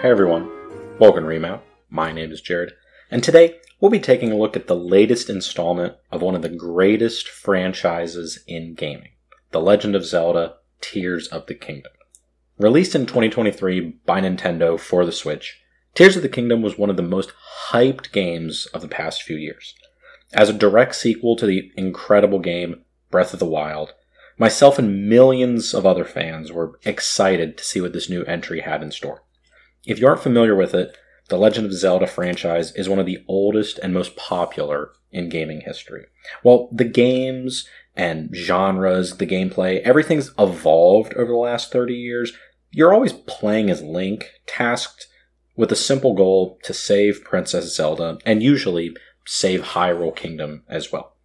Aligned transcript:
Hey 0.00 0.10
everyone, 0.10 0.48
welcome 1.00 1.24
to 1.24 1.28
Remount. 1.28 1.60
My 1.90 2.12
name 2.12 2.30
is 2.30 2.40
Jared, 2.40 2.70
and 3.10 3.20
today 3.20 3.56
we'll 3.80 3.90
be 3.90 3.98
taking 3.98 4.30
a 4.30 4.36
look 4.36 4.54
at 4.54 4.68
the 4.68 4.76
latest 4.76 5.28
installment 5.28 5.96
of 6.12 6.22
one 6.22 6.36
of 6.36 6.42
the 6.42 6.48
greatest 6.48 7.28
franchises 7.28 8.38
in 8.46 8.74
gaming 8.74 9.10
The 9.50 9.60
Legend 9.60 9.96
of 9.96 10.06
Zelda 10.06 10.54
Tears 10.80 11.26
of 11.26 11.46
the 11.46 11.56
Kingdom. 11.56 11.90
Released 12.58 12.94
in 12.94 13.06
2023 13.06 13.96
by 14.06 14.20
Nintendo 14.20 14.78
for 14.78 15.04
the 15.04 15.10
Switch, 15.10 15.60
Tears 15.96 16.14
of 16.14 16.22
the 16.22 16.28
Kingdom 16.28 16.62
was 16.62 16.78
one 16.78 16.90
of 16.90 16.96
the 16.96 17.02
most 17.02 17.32
hyped 17.70 18.12
games 18.12 18.66
of 18.66 18.82
the 18.82 18.86
past 18.86 19.24
few 19.24 19.36
years. 19.36 19.74
As 20.32 20.48
a 20.48 20.52
direct 20.52 20.94
sequel 20.94 21.34
to 21.34 21.44
the 21.44 21.72
incredible 21.76 22.38
game 22.38 22.84
Breath 23.10 23.32
of 23.32 23.40
the 23.40 23.46
Wild, 23.46 23.94
myself 24.38 24.78
and 24.78 25.08
millions 25.08 25.74
of 25.74 25.84
other 25.84 26.04
fans 26.04 26.52
were 26.52 26.78
excited 26.84 27.58
to 27.58 27.64
see 27.64 27.80
what 27.80 27.92
this 27.92 28.08
new 28.08 28.22
entry 28.26 28.60
had 28.60 28.80
in 28.80 28.92
store. 28.92 29.24
If 29.88 29.98
you 29.98 30.06
aren't 30.06 30.22
familiar 30.22 30.54
with 30.54 30.74
it, 30.74 30.94
the 31.30 31.38
Legend 31.38 31.64
of 31.64 31.72
Zelda 31.72 32.06
franchise 32.06 32.72
is 32.74 32.90
one 32.90 32.98
of 32.98 33.06
the 33.06 33.24
oldest 33.26 33.78
and 33.78 33.94
most 33.94 34.16
popular 34.16 34.90
in 35.10 35.30
gaming 35.30 35.62
history. 35.62 36.04
While 36.42 36.68
the 36.70 36.84
games 36.84 37.66
and 37.96 38.28
genres, 38.36 39.16
the 39.16 39.26
gameplay, 39.26 39.80
everything's 39.80 40.30
evolved 40.38 41.14
over 41.14 41.32
the 41.32 41.38
last 41.38 41.72
30 41.72 41.94
years, 41.94 42.34
you're 42.70 42.92
always 42.92 43.14
playing 43.14 43.70
as 43.70 43.80
Link, 43.80 44.30
tasked 44.46 45.06
with 45.56 45.72
a 45.72 45.76
simple 45.76 46.12
goal 46.12 46.58
to 46.64 46.74
save 46.74 47.24
Princess 47.24 47.74
Zelda, 47.74 48.18
and 48.26 48.42
usually 48.42 48.94
save 49.24 49.62
Hyrule 49.62 50.14
Kingdom 50.14 50.64
as 50.68 50.92
well. 50.92 51.16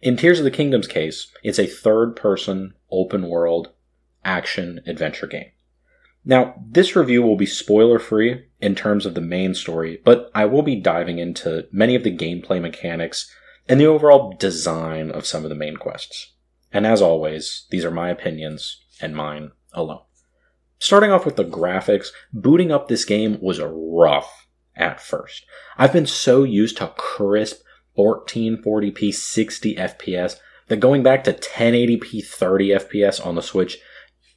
In 0.00 0.16
Tears 0.16 0.38
of 0.38 0.44
the 0.44 0.52
Kingdom's 0.52 0.86
case, 0.86 1.32
it's 1.42 1.58
a 1.58 1.66
third 1.66 2.14
person, 2.14 2.74
open 2.88 3.28
world, 3.28 3.72
action 4.24 4.80
adventure 4.86 5.26
game. 5.26 5.50
Now, 6.28 6.56
this 6.60 6.96
review 6.96 7.22
will 7.22 7.36
be 7.36 7.46
spoiler 7.46 8.00
free 8.00 8.46
in 8.60 8.74
terms 8.74 9.06
of 9.06 9.14
the 9.14 9.20
main 9.20 9.54
story, 9.54 10.00
but 10.04 10.28
I 10.34 10.44
will 10.44 10.62
be 10.62 10.74
diving 10.74 11.20
into 11.20 11.68
many 11.70 11.94
of 11.94 12.02
the 12.02 12.14
gameplay 12.14 12.60
mechanics 12.60 13.32
and 13.68 13.80
the 13.80 13.86
overall 13.86 14.34
design 14.36 15.12
of 15.12 15.24
some 15.24 15.44
of 15.44 15.50
the 15.50 15.54
main 15.54 15.76
quests. 15.76 16.32
And 16.72 16.84
as 16.84 17.00
always, 17.00 17.66
these 17.70 17.84
are 17.84 17.92
my 17.92 18.10
opinions 18.10 18.82
and 19.00 19.14
mine 19.14 19.52
alone. 19.72 20.02
Starting 20.80 21.12
off 21.12 21.24
with 21.24 21.36
the 21.36 21.44
graphics, 21.44 22.08
booting 22.32 22.72
up 22.72 22.88
this 22.88 23.04
game 23.04 23.38
was 23.40 23.60
rough 23.62 24.48
at 24.74 25.00
first. 25.00 25.46
I've 25.78 25.92
been 25.92 26.06
so 26.06 26.42
used 26.42 26.78
to 26.78 26.92
crisp 26.96 27.62
1440p 27.96 29.14
60 29.14 29.76
FPS 29.76 30.40
that 30.66 30.80
going 30.80 31.04
back 31.04 31.22
to 31.24 31.32
1080p 31.32 32.26
30 32.26 32.68
FPS 32.70 33.24
on 33.24 33.36
the 33.36 33.42
Switch 33.42 33.78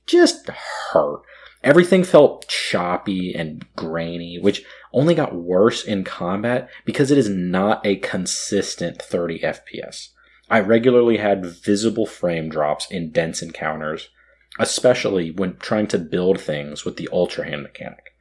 just 0.05 0.47
hurt. 0.49 1.21
Everything 1.63 2.03
felt 2.03 2.47
choppy 2.47 3.35
and 3.35 3.65
grainy, 3.75 4.39
which 4.39 4.63
only 4.93 5.13
got 5.13 5.35
worse 5.35 5.83
in 5.83 6.03
combat 6.03 6.69
because 6.85 7.11
it 7.11 7.17
is 7.17 7.27
not 7.27 7.85
a 7.85 7.97
consistent 7.97 9.01
30 9.01 9.39
FPS. 9.39 10.09
I 10.49 10.61
regularly 10.61 11.17
had 11.17 11.45
visible 11.45 12.05
frame 12.05 12.49
drops 12.49 12.89
in 12.89 13.11
dense 13.11 13.41
encounters, 13.41 14.09
especially 14.57 15.31
when 15.31 15.57
trying 15.57 15.87
to 15.87 15.99
build 15.99 16.39
things 16.39 16.85
with 16.85 16.97
the 16.97 17.09
Ultra 17.11 17.45
Hand 17.45 17.63
mechanic. 17.63 18.15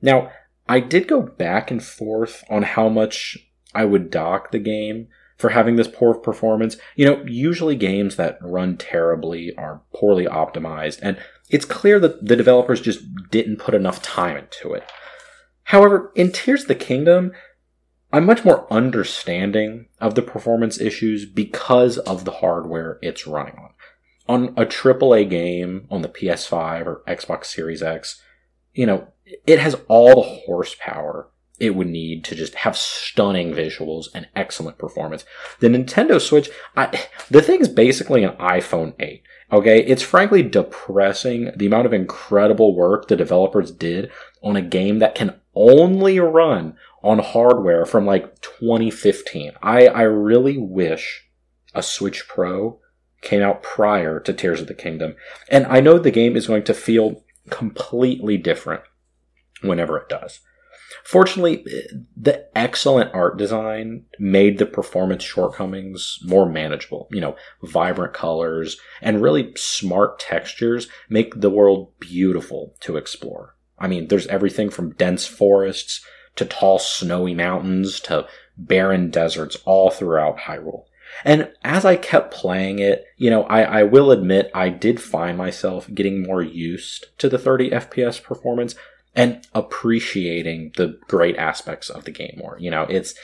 Now, 0.00 0.30
I 0.68 0.80
did 0.80 1.08
go 1.08 1.22
back 1.22 1.70
and 1.70 1.82
forth 1.82 2.44
on 2.48 2.62
how 2.62 2.88
much 2.88 3.38
I 3.74 3.84
would 3.84 4.10
dock 4.10 4.50
the 4.50 4.58
game 4.58 5.08
for 5.38 5.50
having 5.50 5.76
this 5.76 5.88
poor 5.88 6.14
performance. 6.14 6.76
You 6.96 7.06
know, 7.06 7.22
usually 7.26 7.76
games 7.76 8.16
that 8.16 8.38
run 8.42 8.76
terribly 8.76 9.54
are 9.56 9.82
poorly 9.94 10.26
optimized, 10.26 10.98
and 11.02 11.16
it's 11.48 11.64
clear 11.64 11.98
that 12.00 12.26
the 12.26 12.36
developers 12.36 12.80
just 12.80 13.00
didn't 13.30 13.56
put 13.56 13.74
enough 13.74 14.02
time 14.02 14.36
into 14.36 14.74
it. 14.74 14.84
However, 15.64 16.12
in 16.14 16.32
Tears 16.32 16.62
of 16.62 16.68
the 16.68 16.74
Kingdom, 16.74 17.32
I'm 18.12 18.24
much 18.24 18.44
more 18.44 18.70
understanding 18.72 19.86
of 20.00 20.14
the 20.14 20.22
performance 20.22 20.80
issues 20.80 21.26
because 21.26 21.98
of 21.98 22.24
the 22.24 22.30
hardware 22.32 22.98
it's 23.02 23.26
running 23.26 23.56
on. 23.58 23.70
On 24.26 24.48
a 24.56 24.66
AAA 24.66 25.28
game 25.28 25.86
on 25.90 26.02
the 26.02 26.08
PS5 26.08 26.86
or 26.86 27.02
Xbox 27.06 27.46
Series 27.46 27.82
X, 27.82 28.20
you 28.72 28.86
know, 28.86 29.08
it 29.46 29.58
has 29.58 29.76
all 29.88 30.14
the 30.16 30.28
horsepower 30.46 31.30
it 31.60 31.74
would 31.74 31.88
need 31.88 32.24
to 32.24 32.34
just 32.34 32.54
have 32.56 32.76
stunning 32.76 33.52
visuals 33.52 34.06
and 34.14 34.28
excellent 34.34 34.78
performance. 34.78 35.24
The 35.60 35.68
Nintendo 35.68 36.20
Switch, 36.20 36.48
I, 36.76 37.06
the 37.30 37.38
is 37.52 37.68
basically 37.68 38.24
an 38.24 38.36
iPhone 38.36 38.94
8. 38.98 39.22
Okay, 39.50 39.84
it's 39.84 40.02
frankly 40.02 40.42
depressing 40.42 41.50
the 41.56 41.66
amount 41.66 41.86
of 41.86 41.92
incredible 41.92 42.76
work 42.76 43.08
the 43.08 43.16
developers 43.16 43.70
did 43.70 44.10
on 44.42 44.56
a 44.56 44.62
game 44.62 44.98
that 44.98 45.14
can 45.14 45.40
only 45.54 46.20
run 46.20 46.76
on 47.02 47.18
hardware 47.18 47.86
from 47.86 48.04
like 48.04 48.40
2015. 48.42 49.52
I, 49.62 49.86
I 49.86 50.02
really 50.02 50.58
wish 50.58 51.28
a 51.74 51.82
Switch 51.82 52.28
Pro 52.28 52.78
came 53.22 53.42
out 53.42 53.62
prior 53.62 54.20
to 54.20 54.32
Tears 54.32 54.60
of 54.60 54.66
the 54.68 54.74
Kingdom. 54.74 55.16
And 55.48 55.66
I 55.66 55.80
know 55.80 55.98
the 55.98 56.10
game 56.10 56.36
is 56.36 56.46
going 56.46 56.64
to 56.64 56.74
feel 56.74 57.24
completely 57.50 58.36
different 58.36 58.82
whenever 59.62 59.96
it 59.98 60.08
does. 60.08 60.40
Fortunately, 61.04 61.64
the 62.16 62.46
excellent 62.56 63.12
art 63.14 63.36
design 63.36 64.04
made 64.18 64.58
the 64.58 64.66
performance 64.66 65.22
shortcomings 65.22 66.18
more 66.24 66.48
manageable. 66.48 67.08
You 67.10 67.20
know, 67.20 67.36
vibrant 67.62 68.14
colors 68.14 68.78
and 69.02 69.22
really 69.22 69.52
smart 69.56 70.18
textures 70.18 70.88
make 71.08 71.40
the 71.40 71.50
world 71.50 71.92
beautiful 71.98 72.74
to 72.80 72.96
explore. 72.96 73.54
I 73.78 73.86
mean, 73.88 74.08
there's 74.08 74.26
everything 74.28 74.70
from 74.70 74.94
dense 74.94 75.26
forests 75.26 76.04
to 76.36 76.44
tall 76.44 76.78
snowy 76.78 77.34
mountains 77.34 78.00
to 78.00 78.26
barren 78.56 79.10
deserts 79.10 79.56
all 79.64 79.90
throughout 79.90 80.38
Hyrule. 80.38 80.84
And 81.24 81.50
as 81.64 81.84
I 81.84 81.96
kept 81.96 82.34
playing 82.34 82.78
it, 82.78 83.04
you 83.16 83.30
know, 83.30 83.44
I, 83.44 83.62
I 83.62 83.82
will 83.82 84.10
admit 84.10 84.50
I 84.54 84.68
did 84.68 85.00
find 85.00 85.38
myself 85.38 85.88
getting 85.92 86.22
more 86.22 86.42
used 86.42 87.06
to 87.18 87.28
the 87.28 87.38
30 87.38 87.70
FPS 87.70 88.22
performance, 88.22 88.74
and 89.14 89.46
appreciating 89.54 90.72
the 90.76 90.98
great 91.08 91.36
aspects 91.36 91.90
of 91.90 92.04
the 92.04 92.10
game 92.10 92.34
more. 92.38 92.56
You 92.60 92.70
know, 92.70 92.82
it's 92.82 93.14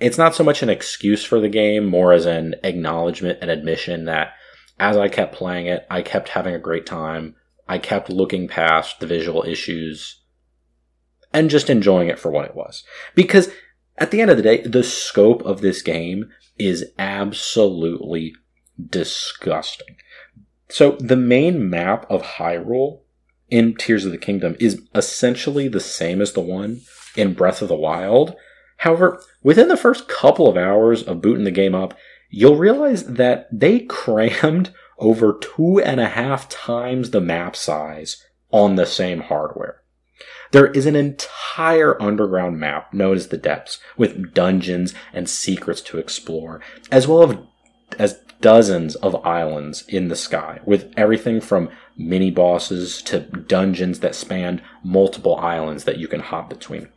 it's 0.00 0.18
not 0.18 0.34
so 0.34 0.44
much 0.44 0.62
an 0.62 0.70
excuse 0.70 1.24
for 1.24 1.40
the 1.40 1.48
game, 1.48 1.84
more 1.84 2.12
as 2.12 2.26
an 2.26 2.54
acknowledgement 2.62 3.38
and 3.42 3.50
admission 3.50 4.04
that 4.04 4.32
as 4.78 4.96
I 4.96 5.08
kept 5.08 5.34
playing 5.34 5.66
it, 5.66 5.86
I 5.90 6.02
kept 6.02 6.28
having 6.30 6.54
a 6.54 6.60
great 6.60 6.86
time. 6.86 7.34
I 7.68 7.78
kept 7.78 8.08
looking 8.08 8.48
past 8.48 9.00
the 9.00 9.06
visual 9.06 9.44
issues 9.44 10.22
and 11.32 11.50
just 11.50 11.68
enjoying 11.68 12.08
it 12.08 12.18
for 12.18 12.30
what 12.30 12.46
it 12.46 12.54
was. 12.54 12.84
Because 13.14 13.50
at 13.96 14.10
the 14.10 14.20
end 14.20 14.30
of 14.30 14.36
the 14.36 14.42
day, 14.42 14.62
the 14.62 14.84
scope 14.84 15.42
of 15.42 15.60
this 15.60 15.82
game 15.82 16.30
is 16.58 16.84
absolutely 16.98 18.34
disgusting. 18.88 19.96
So 20.68 20.92
the 21.00 21.16
main 21.16 21.68
map 21.68 22.06
of 22.08 22.22
Hyrule 22.22 23.00
in 23.50 23.74
Tears 23.74 24.04
of 24.04 24.12
the 24.12 24.18
Kingdom 24.18 24.56
is 24.60 24.82
essentially 24.94 25.68
the 25.68 25.80
same 25.80 26.20
as 26.20 26.32
the 26.32 26.40
one 26.40 26.82
in 27.16 27.34
Breath 27.34 27.62
of 27.62 27.68
the 27.68 27.76
Wild. 27.76 28.34
However, 28.78 29.22
within 29.42 29.68
the 29.68 29.76
first 29.76 30.08
couple 30.08 30.48
of 30.48 30.56
hours 30.56 31.02
of 31.02 31.20
booting 31.20 31.44
the 31.44 31.50
game 31.50 31.74
up, 31.74 31.94
you'll 32.30 32.56
realize 32.56 33.04
that 33.04 33.48
they 33.52 33.80
crammed 33.88 34.72
over 34.98 35.38
two 35.40 35.80
and 35.80 36.00
a 36.00 36.08
half 36.08 36.48
times 36.48 37.10
the 37.10 37.20
map 37.20 37.54
size 37.56 38.24
on 38.50 38.76
the 38.76 38.86
same 38.86 39.20
hardware. 39.20 39.82
There 40.50 40.66
is 40.68 40.86
an 40.86 40.96
entire 40.96 42.00
underground 42.00 42.58
map 42.58 42.94
known 42.94 43.16
as 43.16 43.28
the 43.28 43.36
Depths, 43.36 43.78
with 43.96 44.32
dungeons 44.32 44.94
and 45.12 45.28
secrets 45.28 45.80
to 45.82 45.98
explore, 45.98 46.60
as 46.90 47.06
well 47.06 47.22
as 47.98 48.20
dozens 48.40 48.94
of 48.96 49.26
islands 49.26 49.84
in 49.88 50.08
the 50.08 50.16
sky, 50.16 50.60
with 50.64 50.92
everything 50.96 51.40
from 51.40 51.68
mini 51.96 52.30
bosses 52.30 53.02
to 53.02 53.20
dungeons 53.20 54.00
that 54.00 54.14
span 54.14 54.62
multiple 54.82 55.36
islands 55.36 55.84
that 55.84 55.98
you 55.98 56.08
can 56.08 56.20
hop 56.20 56.48
between. 56.48 56.88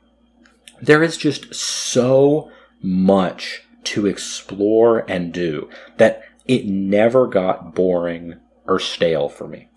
There 0.82 1.04
is 1.04 1.18
just 1.18 1.54
so 1.54 2.52
much 2.82 3.64
to 3.84 4.06
explore 4.06 5.00
and 5.10 5.34
do 5.34 5.70
that 5.98 6.24
it 6.46 6.66
never 6.66 7.28
got 7.28 7.74
boring 7.74 8.36
or 8.68 8.80
stale 8.80 9.30
for 9.30 9.48
me. 9.48 9.70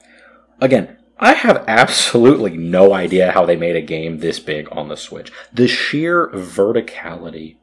Again, 0.61 0.97
I 1.19 1.35
have 1.35 1.65
absolutely 1.69 2.57
no 2.57 2.93
idea 2.93 3.33
how 3.33 3.47
they 3.47 3.57
made 3.57 3.77
a 3.77 3.83
game 3.83 4.19
this 4.19 4.41
big 4.41 4.69
on 4.73 4.89
the 4.89 4.97
Switch. 4.97 5.33
The 5.53 5.69
sheer 5.69 6.29
verticality 6.29 7.57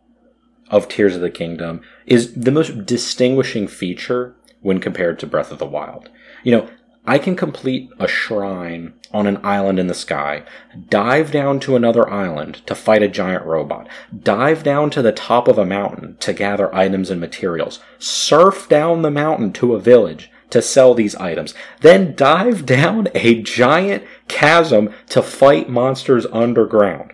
of 0.71 0.87
Tears 0.87 1.15
of 1.15 1.21
the 1.21 1.29
Kingdom 1.29 1.81
is 2.07 2.33
the 2.33 2.51
most 2.51 2.85
distinguishing 2.85 3.67
feature 3.67 4.33
when 4.61 4.79
compared 4.79 5.19
to 5.19 5.27
Breath 5.27 5.51
of 5.51 5.59
the 5.59 5.65
Wild. 5.65 6.09
You 6.43 6.53
know, 6.53 6.69
I 7.05 7.17
can 7.17 7.35
complete 7.35 7.89
a 7.99 8.07
shrine 8.07 8.93
on 9.11 9.25
an 9.25 9.39
island 9.43 9.79
in 9.79 9.87
the 9.87 9.93
sky, 9.93 10.43
dive 10.89 11.31
down 11.31 11.59
to 11.61 11.75
another 11.75 12.07
island 12.07 12.61
to 12.67 12.75
fight 12.75 13.01
a 13.01 13.07
giant 13.07 13.43
robot, 13.43 13.89
dive 14.17 14.63
down 14.63 14.91
to 14.91 15.01
the 15.01 15.11
top 15.11 15.47
of 15.47 15.57
a 15.57 15.65
mountain 15.65 16.15
to 16.19 16.31
gather 16.31 16.73
items 16.73 17.09
and 17.09 17.19
materials, 17.19 17.79
surf 17.97 18.69
down 18.69 19.01
the 19.01 19.11
mountain 19.11 19.51
to 19.53 19.73
a 19.73 19.79
village 19.79 20.31
to 20.51 20.61
sell 20.61 20.93
these 20.93 21.15
items, 21.15 21.55
then 21.81 22.13
dive 22.15 22.65
down 22.67 23.07
a 23.15 23.41
giant 23.41 24.03
chasm 24.27 24.93
to 25.09 25.23
fight 25.23 25.69
monsters 25.69 26.27
underground. 26.27 27.13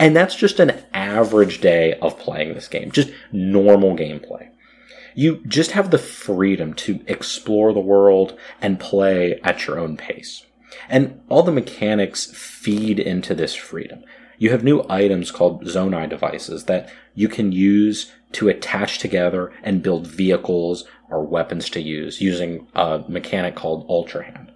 And 0.00 0.16
that's 0.16 0.34
just 0.34 0.58
an 0.58 0.82
average 0.94 1.60
day 1.60 1.92
of 2.00 2.18
playing 2.18 2.54
this 2.54 2.68
game, 2.68 2.90
just 2.90 3.12
normal 3.32 3.94
gameplay. 3.94 4.48
You 5.14 5.44
just 5.46 5.72
have 5.72 5.90
the 5.90 5.98
freedom 5.98 6.72
to 6.74 7.00
explore 7.06 7.74
the 7.74 7.80
world 7.80 8.38
and 8.62 8.80
play 8.80 9.38
at 9.44 9.66
your 9.66 9.78
own 9.78 9.98
pace. 9.98 10.46
And 10.88 11.20
all 11.28 11.42
the 11.42 11.52
mechanics 11.52 12.32
feed 12.32 12.98
into 12.98 13.34
this 13.34 13.54
freedom. 13.54 14.02
You 14.38 14.50
have 14.52 14.64
new 14.64 14.86
items 14.88 15.30
called 15.30 15.66
Zonai 15.66 16.08
devices 16.08 16.64
that 16.64 16.90
you 17.14 17.28
can 17.28 17.52
use 17.52 18.10
to 18.32 18.48
attach 18.48 19.00
together 19.00 19.52
and 19.62 19.82
build 19.82 20.06
vehicles 20.06 20.86
or 21.10 21.22
weapons 21.26 21.68
to 21.70 21.80
use 21.80 22.22
using 22.22 22.66
a 22.74 23.04
mechanic 23.06 23.54
called 23.54 23.84
Ultra 23.90 24.24
Hand. 24.24 24.49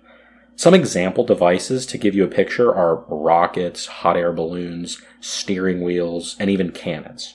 Some 0.56 0.74
example 0.74 1.24
devices 1.24 1.84
to 1.86 1.98
give 1.98 2.14
you 2.14 2.24
a 2.24 2.28
picture 2.28 2.74
are 2.74 3.04
rockets, 3.08 3.86
hot 3.86 4.16
air 4.16 4.32
balloons, 4.32 5.02
steering 5.20 5.82
wheels, 5.82 6.36
and 6.38 6.48
even 6.48 6.70
cannons. 6.70 7.34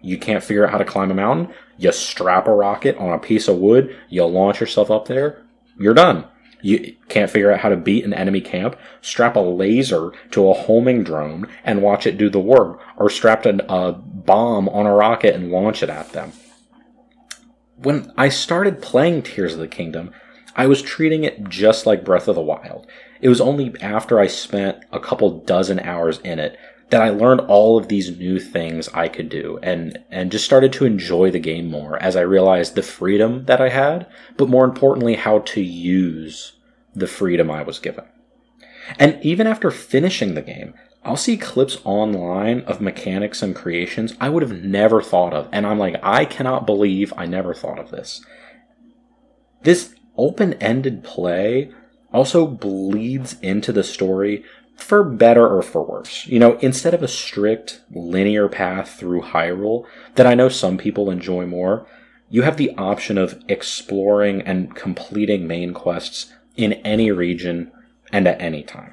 You 0.00 0.18
can't 0.18 0.42
figure 0.42 0.66
out 0.66 0.72
how 0.72 0.78
to 0.78 0.84
climb 0.84 1.10
a 1.10 1.14
mountain? 1.14 1.54
You 1.76 1.92
strap 1.92 2.46
a 2.46 2.52
rocket 2.52 2.96
on 2.96 3.12
a 3.12 3.18
piece 3.18 3.48
of 3.48 3.58
wood, 3.58 3.96
you 4.08 4.24
launch 4.24 4.60
yourself 4.60 4.90
up 4.90 5.06
there, 5.06 5.44
you're 5.78 5.94
done. 5.94 6.26
You 6.60 6.96
can't 7.08 7.30
figure 7.30 7.52
out 7.52 7.60
how 7.60 7.68
to 7.68 7.76
beat 7.76 8.04
an 8.04 8.12
enemy 8.12 8.40
camp? 8.40 8.76
Strap 9.00 9.36
a 9.36 9.40
laser 9.40 10.10
to 10.32 10.48
a 10.48 10.54
homing 10.54 11.04
drone 11.04 11.46
and 11.62 11.82
watch 11.82 12.06
it 12.06 12.18
do 12.18 12.28
the 12.28 12.40
work, 12.40 12.80
or 12.96 13.08
strap 13.08 13.46
a 13.46 13.92
bomb 13.92 14.68
on 14.68 14.86
a 14.86 14.94
rocket 14.94 15.36
and 15.36 15.52
launch 15.52 15.84
it 15.84 15.90
at 15.90 16.10
them. 16.10 16.32
When 17.76 18.12
I 18.16 18.28
started 18.28 18.82
playing 18.82 19.22
Tears 19.22 19.54
of 19.54 19.60
the 19.60 19.68
Kingdom, 19.68 20.10
I 20.58 20.66
was 20.66 20.82
treating 20.82 21.22
it 21.22 21.48
just 21.48 21.86
like 21.86 22.04
Breath 22.04 22.26
of 22.26 22.34
the 22.34 22.42
Wild. 22.42 22.88
It 23.20 23.28
was 23.28 23.40
only 23.40 23.72
after 23.80 24.18
I 24.18 24.26
spent 24.26 24.84
a 24.90 24.98
couple 24.98 25.38
dozen 25.38 25.78
hours 25.78 26.18
in 26.18 26.40
it 26.40 26.58
that 26.90 27.00
I 27.00 27.10
learned 27.10 27.42
all 27.42 27.78
of 27.78 27.86
these 27.86 28.18
new 28.18 28.40
things 28.40 28.88
I 28.88 29.06
could 29.06 29.28
do 29.28 29.60
and, 29.62 29.98
and 30.10 30.32
just 30.32 30.44
started 30.44 30.72
to 30.72 30.84
enjoy 30.84 31.30
the 31.30 31.38
game 31.38 31.70
more 31.70 32.02
as 32.02 32.16
I 32.16 32.22
realized 32.22 32.74
the 32.74 32.82
freedom 32.82 33.44
that 33.44 33.60
I 33.60 33.68
had, 33.68 34.08
but 34.36 34.48
more 34.48 34.64
importantly, 34.64 35.14
how 35.14 35.38
to 35.40 35.62
use 35.62 36.54
the 36.92 37.06
freedom 37.06 37.52
I 37.52 37.62
was 37.62 37.78
given. 37.78 38.06
And 38.98 39.22
even 39.22 39.46
after 39.46 39.70
finishing 39.70 40.34
the 40.34 40.42
game, 40.42 40.74
I'll 41.04 41.16
see 41.16 41.36
clips 41.36 41.78
online 41.84 42.62
of 42.62 42.80
mechanics 42.80 43.42
and 43.42 43.54
creations 43.54 44.16
I 44.20 44.28
would 44.28 44.42
have 44.42 44.64
never 44.64 45.02
thought 45.02 45.34
of. 45.34 45.48
And 45.52 45.66
I'm 45.66 45.78
like, 45.78 46.00
I 46.02 46.24
cannot 46.24 46.66
believe 46.66 47.12
I 47.16 47.26
never 47.26 47.54
thought 47.54 47.78
of 47.78 47.90
this. 47.90 48.24
This 49.62 49.94
open 50.18 50.54
ended 50.54 51.02
play 51.02 51.72
also 52.12 52.46
bleeds 52.46 53.36
into 53.40 53.72
the 53.72 53.84
story 53.84 54.44
for 54.76 55.02
better 55.02 55.46
or 55.46 55.62
for 55.62 55.82
worse. 55.82 56.26
You 56.26 56.38
know, 56.38 56.58
instead 56.58 56.94
of 56.94 57.02
a 57.02 57.08
strict 57.08 57.80
linear 57.90 58.48
path 58.48 58.90
through 58.98 59.22
Hyrule 59.22 59.86
that 60.14 60.26
I 60.26 60.34
know 60.34 60.48
some 60.48 60.78
people 60.78 61.10
enjoy 61.10 61.46
more, 61.46 61.86
you 62.30 62.42
have 62.42 62.56
the 62.56 62.74
option 62.76 63.18
of 63.18 63.42
exploring 63.48 64.42
and 64.42 64.74
completing 64.74 65.46
main 65.46 65.72
quests 65.72 66.32
in 66.56 66.74
any 66.74 67.10
region 67.10 67.72
and 68.12 68.28
at 68.28 68.40
any 68.40 68.62
time. 68.62 68.92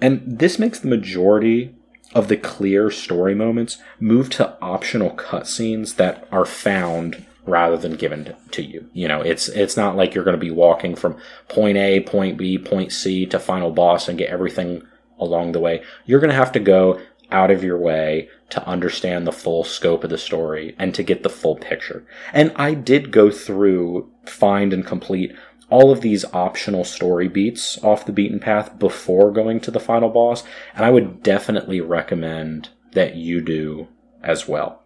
And 0.00 0.22
this 0.38 0.58
makes 0.58 0.80
the 0.80 0.88
majority 0.88 1.74
of 2.14 2.28
the 2.28 2.36
clear 2.36 2.90
story 2.90 3.34
moments 3.34 3.78
move 3.98 4.30
to 4.30 4.56
optional 4.62 5.10
cutscenes 5.10 5.96
that 5.96 6.26
are 6.30 6.44
found 6.44 7.24
rather 7.46 7.76
than 7.76 7.96
given 7.96 8.34
to 8.50 8.62
you. 8.62 8.88
You 8.92 9.08
know, 9.08 9.20
it's 9.22 9.48
it's 9.48 9.76
not 9.76 9.96
like 9.96 10.14
you're 10.14 10.24
going 10.24 10.38
to 10.38 10.40
be 10.40 10.50
walking 10.50 10.96
from 10.96 11.16
point 11.48 11.78
A, 11.78 12.00
point 12.00 12.36
B, 12.36 12.58
point 12.58 12.92
C 12.92 13.24
to 13.26 13.38
final 13.38 13.70
boss 13.70 14.08
and 14.08 14.18
get 14.18 14.30
everything 14.30 14.82
along 15.18 15.52
the 15.52 15.60
way. 15.60 15.82
You're 16.04 16.20
going 16.20 16.30
to 16.30 16.36
have 16.36 16.52
to 16.52 16.60
go 16.60 17.00
out 17.30 17.50
of 17.50 17.64
your 17.64 17.78
way 17.78 18.28
to 18.50 18.66
understand 18.68 19.26
the 19.26 19.32
full 19.32 19.64
scope 19.64 20.04
of 20.04 20.10
the 20.10 20.18
story 20.18 20.76
and 20.78 20.94
to 20.94 21.02
get 21.02 21.22
the 21.22 21.30
full 21.30 21.56
picture. 21.56 22.06
And 22.32 22.52
I 22.54 22.74
did 22.74 23.10
go 23.10 23.30
through, 23.30 24.10
find 24.26 24.72
and 24.72 24.86
complete 24.86 25.34
all 25.68 25.90
of 25.90 26.00
these 26.00 26.24
optional 26.32 26.84
story 26.84 27.26
beats 27.26 27.82
off 27.82 28.06
the 28.06 28.12
beaten 28.12 28.38
path 28.38 28.78
before 28.78 29.32
going 29.32 29.58
to 29.60 29.72
the 29.72 29.80
final 29.80 30.08
boss, 30.08 30.44
and 30.76 30.84
I 30.84 30.90
would 30.90 31.24
definitely 31.24 31.80
recommend 31.80 32.68
that 32.92 33.16
you 33.16 33.40
do 33.40 33.88
as 34.22 34.46
well 34.46 34.85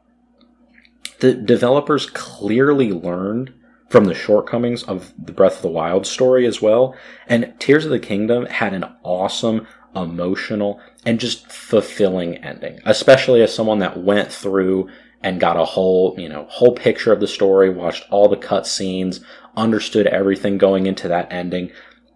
the 1.20 1.34
developers 1.34 2.06
clearly 2.06 2.92
learned 2.92 3.52
from 3.88 4.04
the 4.04 4.14
shortcomings 4.14 4.82
of 4.84 5.12
the 5.18 5.32
Breath 5.32 5.56
of 5.56 5.62
the 5.62 5.68
Wild 5.68 6.06
story 6.06 6.46
as 6.46 6.62
well. 6.62 6.94
And 7.26 7.54
Tears 7.58 7.84
of 7.84 7.90
the 7.90 7.98
Kingdom 7.98 8.46
had 8.46 8.72
an 8.72 8.84
awesome, 9.02 9.66
emotional, 9.94 10.80
and 11.04 11.18
just 11.18 11.50
fulfilling 11.50 12.36
ending, 12.36 12.78
especially 12.86 13.42
as 13.42 13.54
someone 13.54 13.80
that 13.80 14.02
went 14.02 14.32
through 14.32 14.88
and 15.22 15.40
got 15.40 15.56
a 15.56 15.64
whole, 15.64 16.14
you 16.18 16.28
know, 16.28 16.46
whole 16.48 16.74
picture 16.74 17.12
of 17.12 17.20
the 17.20 17.26
story, 17.26 17.68
watched 17.68 18.06
all 18.10 18.28
the 18.28 18.36
cut 18.36 18.66
scenes, 18.66 19.20
understood 19.56 20.06
everything 20.06 20.56
going 20.56 20.86
into 20.86 21.08
that 21.08 21.30
ending. 21.32 21.72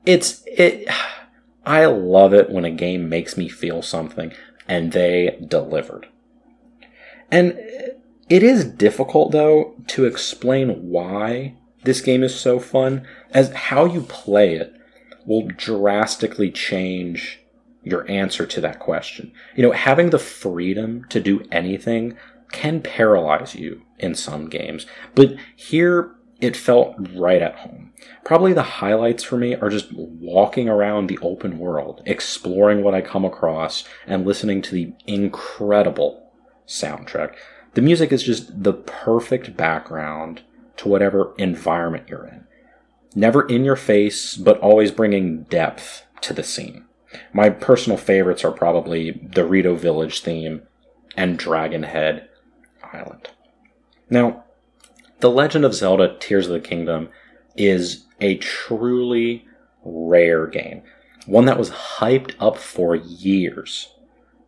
It's, 0.06 0.42
it, 0.46 0.88
I 1.66 1.86
love 1.86 2.32
it 2.32 2.50
when 2.50 2.64
a 2.64 2.70
game 2.70 3.08
makes 3.08 3.36
me 3.36 3.48
feel 3.48 3.82
something 3.82 4.32
and 4.68 4.92
they 4.92 5.38
delivered. 5.46 6.06
And 7.30 7.58
it 8.28 8.42
is 8.42 8.64
difficult, 8.64 9.32
though, 9.32 9.74
to 9.88 10.06
explain 10.06 10.88
why 10.88 11.56
this 11.84 12.00
game 12.00 12.22
is 12.22 12.34
so 12.34 12.58
fun, 12.58 13.06
as 13.30 13.52
how 13.52 13.84
you 13.84 14.02
play 14.02 14.54
it 14.54 14.72
will 15.26 15.48
drastically 15.48 16.50
change 16.50 17.40
your 17.82 18.10
answer 18.10 18.46
to 18.46 18.60
that 18.62 18.78
question. 18.78 19.32
You 19.54 19.62
know, 19.62 19.72
having 19.72 20.10
the 20.10 20.18
freedom 20.18 21.04
to 21.10 21.20
do 21.20 21.44
anything 21.52 22.16
can 22.50 22.80
paralyze 22.80 23.54
you 23.54 23.82
in 23.98 24.14
some 24.14 24.48
games, 24.48 24.86
but 25.14 25.36
here 25.54 26.14
it 26.40 26.56
felt 26.56 26.94
right 27.14 27.42
at 27.42 27.56
home. 27.56 27.92
Probably 28.24 28.52
the 28.52 28.62
highlights 28.62 29.22
for 29.22 29.36
me 29.36 29.54
are 29.54 29.70
just 29.70 29.92
walking 29.92 30.68
around 30.68 31.06
the 31.06 31.18
open 31.22 31.58
world, 31.58 32.02
exploring 32.06 32.82
what 32.82 32.94
I 32.94 33.00
come 33.00 33.24
across, 33.24 33.84
and 34.06 34.26
listening 34.26 34.62
to 34.62 34.74
the 34.74 34.92
incredible 35.06 36.30
soundtrack. 36.66 37.34
The 37.74 37.82
music 37.82 38.12
is 38.12 38.22
just 38.22 38.62
the 38.62 38.72
perfect 38.72 39.56
background 39.56 40.42
to 40.76 40.88
whatever 40.88 41.34
environment 41.38 42.08
you're 42.08 42.26
in. 42.26 42.44
Never 43.14 43.46
in 43.46 43.64
your 43.64 43.76
face, 43.76 44.36
but 44.36 44.58
always 44.60 44.90
bringing 44.90 45.42
depth 45.44 46.04
to 46.22 46.32
the 46.32 46.42
scene. 46.42 46.84
My 47.32 47.50
personal 47.50 47.96
favorites 47.96 48.44
are 48.44 48.50
probably 48.50 49.10
the 49.10 49.44
Rito 49.44 49.74
Village 49.74 50.20
theme 50.20 50.62
and 51.16 51.38
Dragonhead 51.38 52.26
Island. 52.92 53.30
Now, 54.10 54.44
The 55.20 55.30
Legend 55.30 55.64
of 55.64 55.74
Zelda 55.74 56.16
Tears 56.18 56.46
of 56.46 56.52
the 56.52 56.60
Kingdom 56.60 57.08
is 57.56 58.04
a 58.20 58.36
truly 58.36 59.46
rare 59.84 60.46
game, 60.46 60.82
one 61.26 61.44
that 61.46 61.58
was 61.58 61.70
hyped 61.70 62.34
up 62.40 62.56
for 62.56 62.96
years 62.96 63.93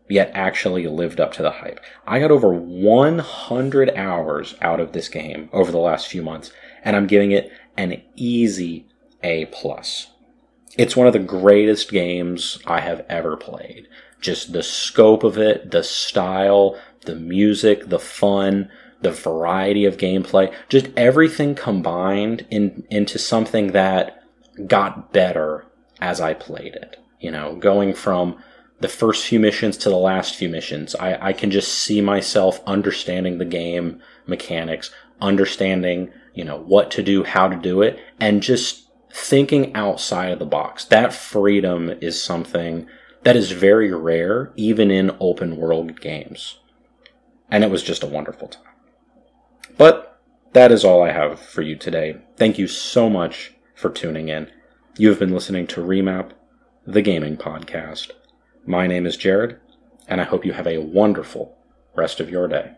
yet 0.09 0.31
actually 0.35 0.87
lived 0.87 1.21
up 1.21 1.33
to 1.35 1.43
the 1.43 1.51
hype. 1.51 1.81
I 2.07 2.19
got 2.19 2.31
over 2.31 2.53
100 2.53 3.91
hours 3.97 4.55
out 4.61 4.81
of 4.81 4.93
this 4.93 5.09
game 5.09 5.49
over 5.53 5.73
the 5.73 5.79
last 5.79 6.07
few 6.07 6.23
months, 6.23 6.53
and 6.85 6.97
I'm 6.97 7.07
giving 7.07 7.33
it 7.33 7.51
an 7.77 8.03
easy 8.15 8.87
A 9.23 9.47
plus. 9.47 10.09
It's 10.77 10.97
one 10.97 11.07
of 11.07 11.13
the 11.13 11.19
greatest 11.19 11.91
games 11.91 12.59
I 12.67 12.81
have 12.81 13.05
ever 13.09 13.37
played. 13.37 13.89
Just 14.21 14.53
the 14.53 14.63
scope 14.63 15.25
of 15.25 15.39
it, 15.39 15.71
the 15.71 15.83
style, 15.83 16.79
the 17.03 17.17
music, 17.17 17.89
the 17.89 17.99
fun, 17.99 18.71
the 19.01 19.11
variety 19.11 19.85
of 19.85 19.97
gameplay, 19.97 20.53
just 20.69 20.89
everything 20.97 21.55
combined 21.55 22.47
in, 22.51 22.85
into 22.91 23.19
something 23.19 23.73
that 23.73 24.23
got 24.67 25.13
better 25.13 25.65
as 26.01 26.21
I 26.21 26.35
played 26.35 26.75
it. 26.75 26.97
You 27.21 27.31
know, 27.31 27.57
going 27.57 27.95
from 27.95 28.43
the 28.81 28.89
first 28.89 29.27
few 29.27 29.41
missions 29.41 29.77
to 29.79 29.89
the 29.89 29.97
last 29.97 30.35
few 30.35 30.49
missions. 30.49 30.95
I, 30.97 31.29
I 31.29 31.33
can 31.33 31.51
just 31.51 31.73
see 31.73 32.01
myself 32.01 32.61
understanding 32.67 33.39
the 33.39 33.45
game 33.45 34.01
mechanics, 34.27 34.91
understanding, 35.21 36.13
you 36.35 36.45
know, 36.45 36.59
what 36.59 36.91
to 36.93 37.03
do, 37.03 37.25
how 37.25 37.49
to 37.49 37.57
do 37.57 37.83
it, 37.83 37.99
and 38.21 38.43
just 38.43 38.89
thinking 39.11 39.75
outside 39.75 40.31
of 40.31 40.39
the 40.39 40.47
box. 40.47 40.85
That 40.85 41.15
freedom 41.15 41.91
is 42.01 42.23
something 42.23 42.87
that 43.23 43.37
is 43.37 43.51
very 43.51 43.93
rare, 43.93 44.53
even 44.57 44.91
in 44.91 45.17
open 45.21 45.57
world 45.57 46.01
games. 46.01 46.59
And 47.51 47.65
it 47.65 47.71
was 47.71 47.83
just 47.83 48.03
a 48.03 48.09
wonderful 48.09 48.49
time. 48.49 48.63
But 49.79 50.21
that 50.53 50.71
is 50.71 50.85
all 50.85 51.03
I 51.03 51.13
have 51.13 51.41
for 51.41 51.63
you 51.63 51.77
today. 51.77 52.19
Thank 52.37 52.59
you 52.59 52.67
so 52.67 53.09
much 53.09 53.53
for 53.75 53.91
tuning 53.91 54.29
in. 54.29 54.51
You 54.99 55.09
have 55.11 55.19
been 55.19 55.35
listening 55.35 55.67
to 55.69 55.81
Remap, 55.81 56.33
the 56.87 57.03
gaming 57.03 57.37
podcast. 57.37 58.11
My 58.69 58.89
name 58.89 59.07
is 59.07 59.17
Jared, 59.17 59.61
and 60.09 60.21
I 60.21 60.25
hope 60.25 60.45
you 60.45 60.53
have 60.53 60.67
a 60.67 60.79
wonderful 60.79 61.57
rest 61.95 62.19
of 62.19 62.29
your 62.29 62.49
day. 62.49 62.73